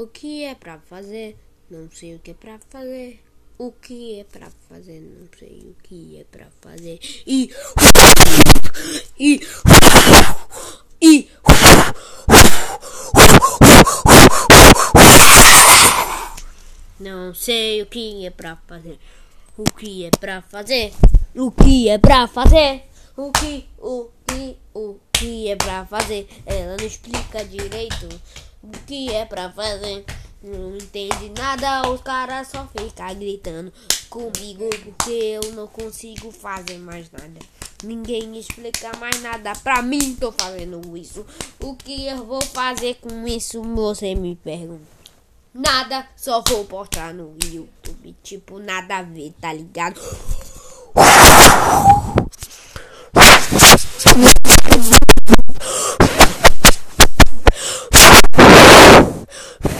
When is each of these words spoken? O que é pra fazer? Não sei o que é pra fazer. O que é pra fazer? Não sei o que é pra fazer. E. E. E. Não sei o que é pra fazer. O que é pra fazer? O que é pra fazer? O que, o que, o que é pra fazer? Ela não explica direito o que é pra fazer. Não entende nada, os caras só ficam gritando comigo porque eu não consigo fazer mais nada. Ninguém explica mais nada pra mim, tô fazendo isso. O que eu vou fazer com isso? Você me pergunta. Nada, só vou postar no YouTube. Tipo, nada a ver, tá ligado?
O 0.00 0.06
que 0.06 0.44
é 0.44 0.54
pra 0.54 0.78
fazer? 0.78 1.36
Não 1.68 1.90
sei 1.92 2.14
o 2.14 2.18
que 2.20 2.30
é 2.30 2.34
pra 2.34 2.58
fazer. 2.70 3.22
O 3.58 3.70
que 3.70 4.18
é 4.18 4.24
pra 4.24 4.50
fazer? 4.66 4.98
Não 4.98 5.28
sei 5.38 5.58
o 5.58 5.76
que 5.82 6.18
é 6.18 6.24
pra 6.24 6.46
fazer. 6.62 6.98
E. 7.26 7.50
E. 9.18 9.46
E. 11.02 11.28
Não 16.98 17.34
sei 17.34 17.82
o 17.82 17.86
que 17.86 18.24
é 18.24 18.30
pra 18.30 18.56
fazer. 18.66 18.98
O 19.58 19.64
que 19.64 20.06
é 20.06 20.10
pra 20.18 20.40
fazer? 20.40 20.94
O 21.36 21.50
que 21.50 21.90
é 21.90 21.98
pra 21.98 22.26
fazer? 22.26 22.84
O 23.18 23.30
que, 23.32 23.68
o 23.76 24.08
que, 24.26 24.56
o 24.72 24.98
que 25.12 25.50
é 25.50 25.56
pra 25.56 25.84
fazer? 25.84 26.26
Ela 26.46 26.78
não 26.78 26.86
explica 26.86 27.44
direito 27.44 28.08
o 28.62 28.70
que 28.86 29.12
é 29.12 29.24
pra 29.24 29.50
fazer. 29.50 30.04
Não 30.42 30.74
entende 30.74 31.30
nada, 31.36 31.90
os 31.90 32.00
caras 32.00 32.48
só 32.48 32.66
ficam 32.68 33.14
gritando 33.14 33.70
comigo 34.08 34.70
porque 34.82 35.10
eu 35.10 35.52
não 35.52 35.66
consigo 35.66 36.32
fazer 36.32 36.78
mais 36.78 37.10
nada. 37.10 37.38
Ninguém 37.84 38.38
explica 38.38 38.90
mais 38.98 39.20
nada 39.22 39.52
pra 39.62 39.82
mim, 39.82 40.16
tô 40.18 40.32
fazendo 40.32 40.96
isso. 40.96 41.26
O 41.60 41.74
que 41.74 42.06
eu 42.06 42.24
vou 42.24 42.42
fazer 42.42 42.94
com 42.96 43.26
isso? 43.26 43.62
Você 43.62 44.14
me 44.14 44.36
pergunta. 44.36 45.00
Nada, 45.52 46.06
só 46.16 46.42
vou 46.48 46.64
postar 46.64 47.12
no 47.12 47.36
YouTube. 47.44 48.16
Tipo, 48.22 48.58
nada 48.58 48.98
a 48.98 49.02
ver, 49.02 49.34
tá 49.40 49.52
ligado? 49.52 50.00